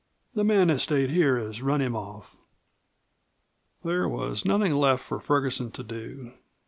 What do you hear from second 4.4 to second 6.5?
nothing left for Ferguson to do.